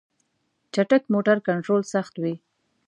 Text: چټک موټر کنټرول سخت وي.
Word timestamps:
چټک 0.73 1.03
موټر 1.13 1.37
کنټرول 1.47 1.81
سخت 1.93 2.13
وي. 2.21 2.33